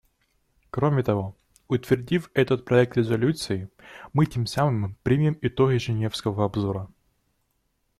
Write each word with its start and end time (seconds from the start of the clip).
Кроме 0.71 1.03
того, 1.03 1.35
утвердив 1.67 2.31
этот 2.33 2.65
проект 2.65 2.97
резолюции, 2.97 3.69
мы 4.13 4.25
тем 4.25 4.47
самым 4.47 4.97
примем 5.03 5.37
итоги 5.43 5.77
женевского 5.77 6.43
обзора. 6.45 6.89